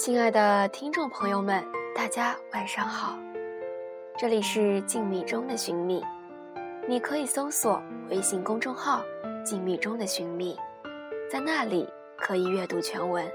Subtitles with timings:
[0.00, 1.62] 亲爱的听众朋友们，
[1.94, 3.18] 大家晚上好，
[4.16, 6.02] 这里是静谧中的寻觅，
[6.88, 9.04] 你可以搜索微信公众号
[9.44, 10.58] “静谧中的寻觅”，
[11.30, 11.86] 在那里
[12.16, 13.30] 可以阅读全文。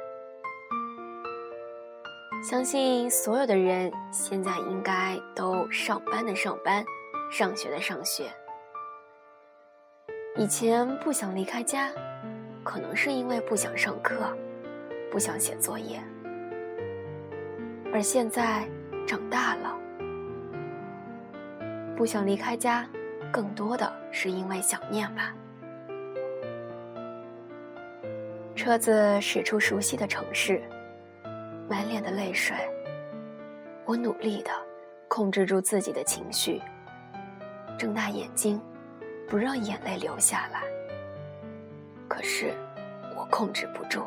[2.44, 6.84] 相信所有的人现在应该都上班的上班，
[7.30, 8.24] 上学的上学。
[10.36, 11.92] 以前不想离开家，
[12.64, 14.36] 可能是因为不想上课，
[15.12, 16.02] 不想写作业。
[17.96, 18.68] 而现在
[19.08, 19.74] 长大了，
[21.96, 22.86] 不想离开家，
[23.32, 25.34] 更多的是因为想念吧。
[28.54, 30.62] 车子驶出熟悉的城市，
[31.70, 32.54] 满脸的泪水。
[33.86, 34.52] 我努力的
[35.08, 36.62] 控制住自己的情绪，
[37.80, 38.60] 睁大眼睛，
[39.26, 40.64] 不让眼泪流下来。
[42.10, 42.54] 可是，
[43.16, 44.04] 我控制不住。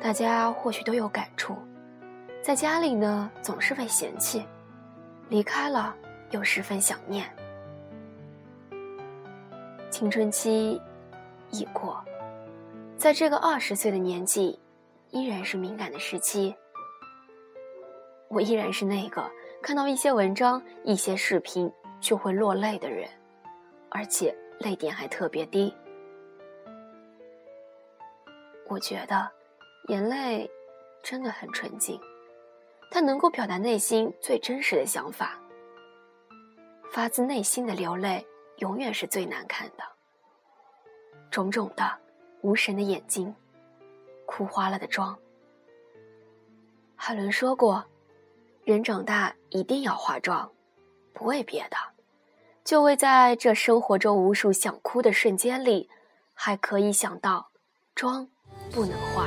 [0.00, 1.56] 大家或许都有感触，
[2.40, 4.46] 在家里呢总是被嫌弃，
[5.28, 5.94] 离开了
[6.30, 7.28] 又十分想念。
[9.90, 10.80] 青春期
[11.50, 12.02] 已过，
[12.96, 14.58] 在这个二十岁的年纪，
[15.10, 16.54] 依然是敏感的时期。
[18.28, 19.28] 我依然是那个
[19.60, 23.08] 看到一些文章、一些视频就会落泪的人，
[23.88, 25.74] 而且泪点还特别低。
[28.68, 29.37] 我觉得。
[29.88, 30.50] 眼泪
[31.02, 31.98] 真的很纯净，
[32.90, 35.38] 它能够表达内心最真实的想法。
[36.92, 38.26] 发自内心的流泪，
[38.58, 39.84] 永远是最难看的。
[41.30, 41.90] 肿肿的、
[42.42, 43.34] 无神的眼睛，
[44.26, 45.18] 哭花了的妆。
[46.94, 47.84] 海伦说过
[48.64, 50.50] ：“人长大一定要化妆，
[51.14, 51.76] 不为别的，
[52.62, 55.88] 就为在这生活中无数想哭的瞬间里，
[56.34, 57.50] 还可以想到，
[57.94, 58.28] 妆
[58.70, 59.26] 不能化。”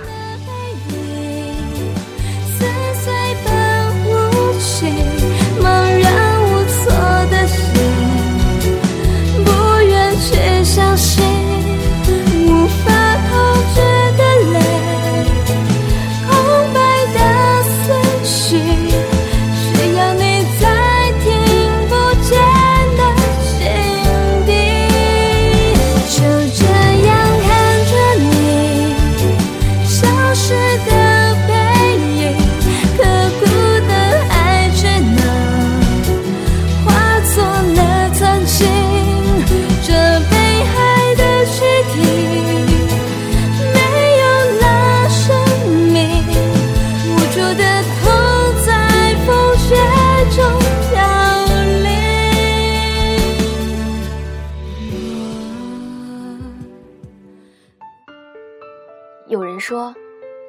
[59.62, 59.94] 说，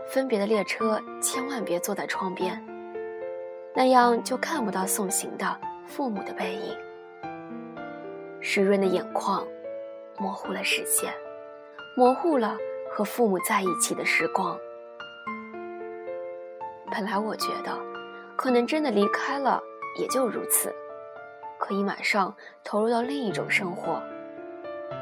[0.08, 2.60] 分别的列车千万别坐在窗边，
[3.74, 6.74] 那样就看不到送行的父母的背影。
[8.40, 9.46] 湿润的眼眶，
[10.18, 11.12] 模糊了视线，
[11.94, 12.56] 模糊了
[12.90, 14.58] 和父母在一起的时光。
[16.90, 17.78] 本来我觉得，
[18.34, 19.62] 可能真的离开了
[20.00, 20.74] 也就如此，
[21.58, 22.34] 可以马上
[22.64, 24.02] 投入到另一种生活，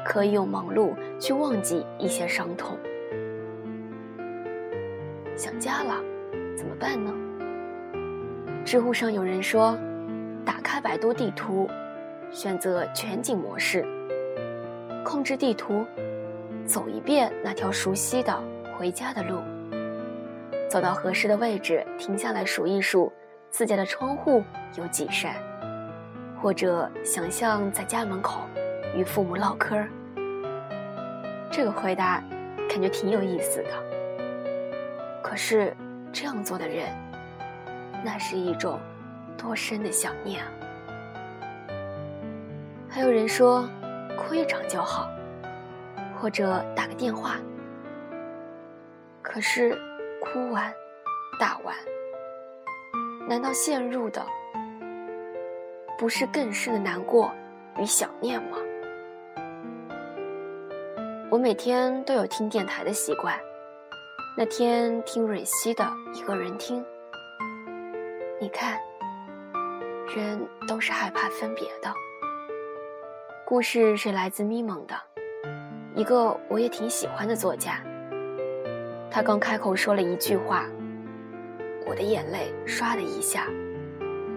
[0.05, 2.77] 可以用忙碌去忘记一些伤痛。
[5.41, 5.95] 想家了，
[6.55, 7.11] 怎么办呢？
[8.63, 9.75] 知乎上有人说，
[10.45, 11.67] 打开百度地图，
[12.29, 13.83] 选择全景模式，
[15.03, 15.83] 控制地图，
[16.63, 18.39] 走一遍那条熟悉的
[18.77, 19.39] 回家的路。
[20.69, 23.11] 走到合适的位置，停下来数一数
[23.49, 24.43] 自家的窗户
[24.77, 25.33] 有几扇，
[26.39, 28.41] 或者想象在家门口
[28.95, 29.75] 与父母唠嗑。
[31.49, 32.23] 这个回答
[32.69, 33.90] 感觉挺有意思的。
[35.31, 35.73] 可是，
[36.11, 36.89] 这样做的人，
[38.03, 38.77] 那是一种
[39.37, 40.51] 多深的想念啊！
[42.89, 43.65] 还有人说，
[44.17, 45.09] 哭一场就好，
[46.19, 47.37] 或者打个电话。
[49.21, 49.73] 可是，
[50.19, 50.69] 哭完、
[51.39, 51.73] 打完，
[53.25, 54.21] 难道陷入的
[55.97, 57.31] 不是更深的难过
[57.77, 58.57] 与想念吗？
[61.29, 63.33] 我每天都有听电台的习惯。
[64.37, 66.83] 那天听蕊希的一个人听，
[68.39, 68.79] 你看，
[70.15, 71.93] 人都是害怕分别的。
[73.45, 74.95] 故事是来自咪蒙的，
[75.93, 77.83] 一个我也挺喜欢的作家。
[79.11, 80.65] 他刚开口说了一句话，
[81.85, 83.47] 我的眼泪唰的一下，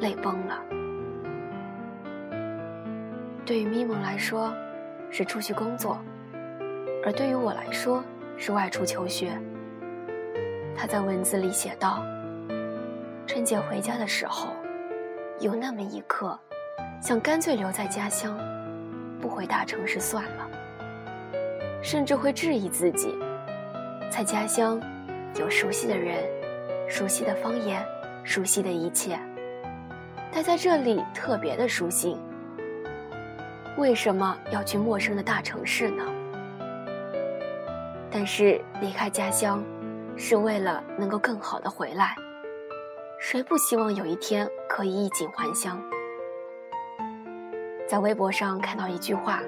[0.00, 0.60] 泪崩了。
[3.46, 4.52] 对于咪蒙来说，
[5.08, 5.96] 是出去工作，
[7.04, 8.02] 而对于我来说，
[8.36, 9.30] 是外出求学。
[10.76, 12.04] 他在文字里写道
[13.26, 14.48] ：“春节回家的时候，
[15.40, 16.38] 有那么一刻，
[17.00, 18.36] 想干脆留在家乡，
[19.20, 20.50] 不回大城市算了。
[21.80, 23.14] 甚至会质疑自己，
[24.10, 24.80] 在家乡
[25.36, 26.24] 有熟悉的人、
[26.88, 27.84] 熟悉的方言、
[28.24, 29.18] 熟悉的一切，
[30.32, 32.18] 待在这里特别的舒心。
[33.76, 36.04] 为什么要去陌生的大城市呢？
[38.10, 39.62] 但是离开家乡。”
[40.16, 42.14] 是为了能够更好的回来，
[43.18, 45.80] 谁不希望有一天可以衣锦还乡？
[47.86, 49.40] 在微博上看到一句话：“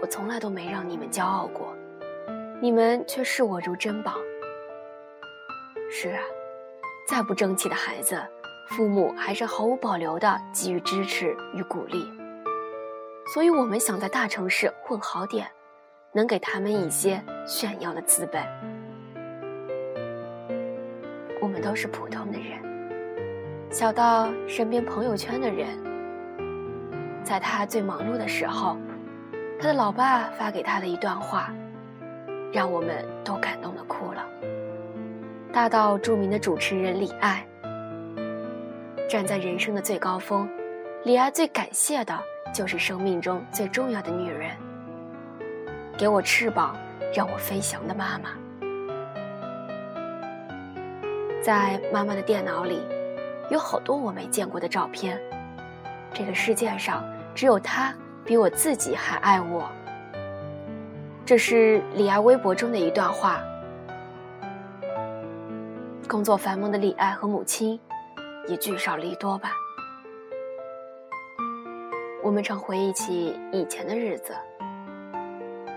[0.00, 1.74] 我从来都没让你们骄傲过，
[2.60, 4.14] 你们却视我如珍宝。”
[5.90, 6.22] 是啊，
[7.08, 8.22] 再不争气的孩子，
[8.68, 12.08] 父母还是毫无保留的给予支持与鼓励。
[13.34, 15.50] 所以我们想在大城市混好点，
[16.12, 18.44] 能给他们一些炫耀的资本。
[21.60, 22.58] 都是普通的人，
[23.70, 25.68] 小到身边朋友圈的人，
[27.22, 28.76] 在他最忙碌的时候，
[29.60, 31.52] 他的老爸发给他的一段话，
[32.52, 34.26] 让我们都感动的哭了。
[35.52, 37.46] 大到著名的主持人李艾，
[39.08, 40.48] 站在人生的最高峰，
[41.04, 42.18] 李艾最感谢的
[42.54, 44.50] 就是生命中最重要的女人，
[45.98, 46.76] 给我翅膀
[47.14, 48.30] 让我飞翔的妈妈。
[51.42, 52.82] 在妈妈的电脑里，
[53.50, 55.18] 有好多我没见过的照片。
[56.12, 57.02] 这个世界上
[57.34, 57.94] 只有她
[58.24, 59.70] 比我自己还爱我。
[61.24, 63.40] 这是李艾微博中的一段话。
[66.08, 67.80] 工作繁忙的李艾和母亲
[68.48, 69.52] 也聚少离多吧。
[72.22, 74.34] 我们常回忆起以前的日子，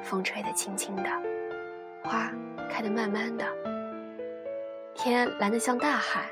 [0.01, 1.03] 风吹得轻轻的，
[2.03, 2.29] 花
[2.69, 3.72] 开得慢慢的。
[4.95, 6.29] 天蓝得像大海。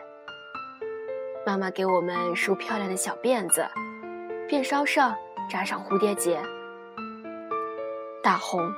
[1.45, 3.65] 妈妈给我们梳漂亮的小辫子，
[4.47, 5.15] 辫梢上
[5.49, 6.39] 扎上蝴蝶结，
[8.21, 8.71] 大红、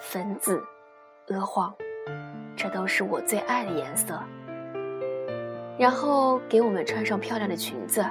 [0.00, 0.64] 粉紫、
[1.28, 1.72] 鹅黄，
[2.56, 4.18] 这都是我最爱的颜色。
[5.78, 8.04] 然后给我们穿上漂亮的裙子，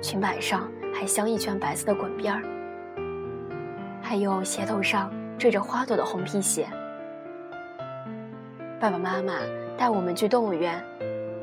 [0.00, 2.42] 裙摆上还镶一圈白色的滚边儿，
[4.00, 6.66] 还有鞋头上缀着花朵的红皮鞋。
[8.80, 9.34] 爸爸妈妈。
[9.76, 10.82] 带我们去动物园，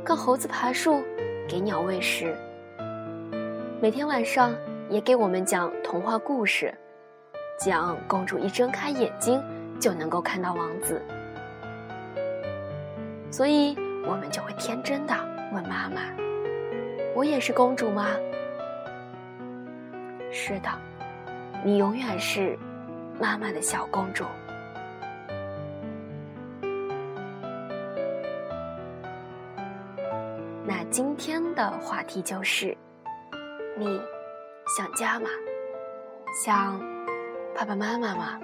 [0.03, 1.03] 跟猴子爬树，
[1.47, 2.35] 给鸟喂食。
[3.81, 4.55] 每天晚上
[4.89, 6.73] 也给我们讲童话故事，
[7.59, 9.43] 讲公主一睁开眼睛
[9.79, 11.01] 就能够看到王子。
[13.29, 13.75] 所以
[14.07, 15.13] 我们就会天真的
[15.53, 16.01] 问妈妈
[17.13, 18.07] ：“我也是公主吗？”
[20.31, 20.69] 是的，
[21.65, 22.57] 你永远是
[23.19, 24.23] 妈妈的小公主。
[31.21, 32.75] 天的话题就是：
[33.77, 34.01] 你
[34.75, 35.29] 想家吗？
[36.43, 36.81] 想
[37.53, 38.39] 爸爸妈妈吗？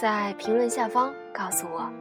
[0.00, 1.92] 在评论下方告诉我。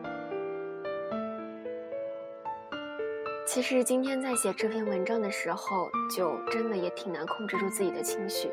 [3.46, 8.50] 其实今天在写这篇文章的时候，就真的也挺难控制住自己的情绪。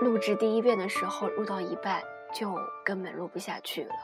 [0.00, 2.02] 录制第一遍的时候，录到一半
[2.34, 3.94] 就根本录不下去了。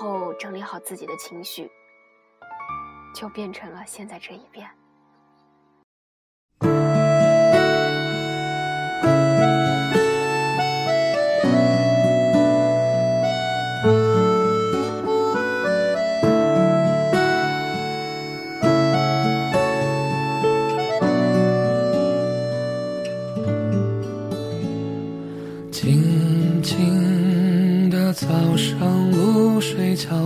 [0.00, 1.70] 后整理好自己的情绪，
[3.14, 4.66] 就变成了现在这一边。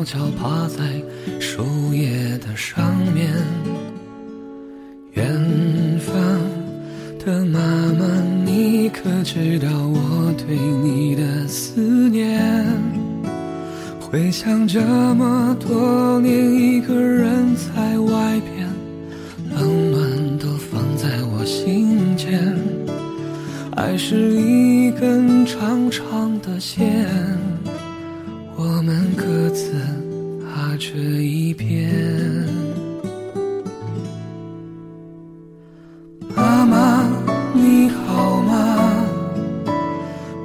[0.04, 0.84] 悄悄趴在
[1.40, 3.32] 树叶的上面，
[5.12, 5.26] 远
[5.99, 6.14] 方
[7.25, 7.58] 的妈
[7.99, 8.04] 妈，
[8.44, 11.80] 你可知道我对你的思
[12.11, 12.38] 念？
[13.99, 14.82] 回想这
[15.14, 18.68] 么多年，一个人在外边，
[19.58, 22.54] 冷暖都放在我心间，
[23.75, 27.08] 爱是一根长长的线。
[28.66, 29.75] 我们各自
[30.40, 31.87] 踏着一边。
[36.35, 37.06] 妈妈，
[37.52, 39.04] 你好吗？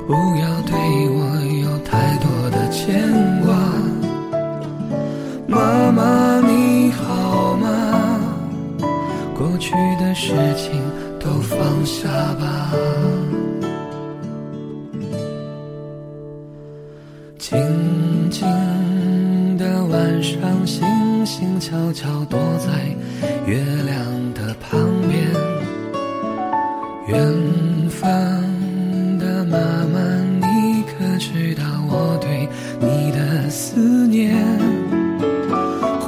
[0.05, 0.75] 不要对
[1.09, 1.21] 我
[1.63, 3.09] 有太多的牵
[3.41, 3.55] 挂。
[5.47, 8.19] 妈妈，你好吗？
[9.33, 10.81] 过去的事情
[11.21, 12.73] 都放下吧。
[21.89, 22.67] 悄悄躲在
[23.47, 24.79] 月亮的旁
[25.09, 25.27] 边。
[27.07, 28.07] 远方
[29.17, 29.57] 的妈
[29.91, 29.99] 妈，
[30.39, 32.47] 你可知道我对
[32.79, 34.35] 你的思念？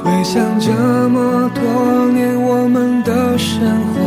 [0.04, 0.70] 回想这
[1.08, 3.60] 么多年我们的生
[3.92, 4.00] 活，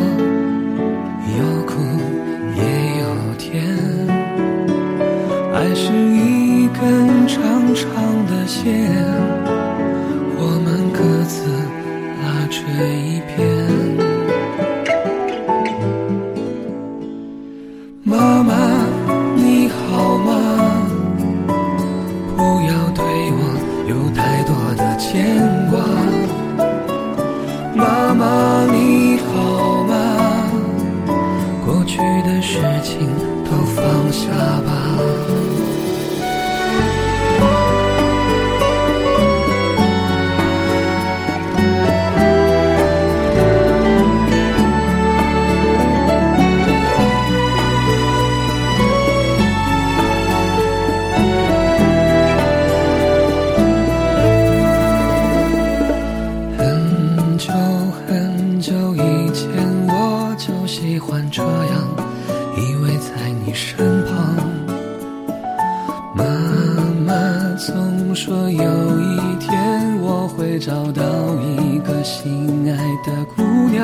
[68.49, 71.03] 有一天我会找到
[71.41, 73.83] 一个心爱的姑娘，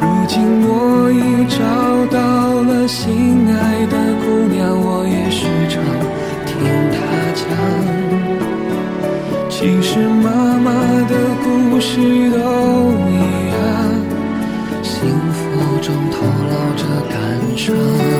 [0.00, 1.58] 如今我已找
[2.10, 2.18] 到
[2.62, 5.82] 了心爱的姑娘，我也时常
[6.46, 6.56] 听
[6.94, 6.96] 她
[7.34, 7.42] 讲。
[9.50, 10.70] 其实妈妈
[11.08, 11.96] 的故事
[12.30, 12.36] 都
[13.08, 13.18] 一
[13.52, 13.58] 样，
[14.82, 14.96] 幸
[15.32, 15.38] 福
[15.82, 16.16] 中透
[16.48, 17.16] 露着感
[17.56, 18.17] 伤。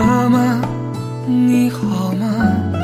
[0.00, 0.58] 妈妈
[1.26, 2.79] 你好吗？